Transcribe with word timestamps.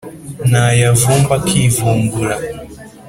nayavumba 0.51 1.31
akivumbura 1.39 2.35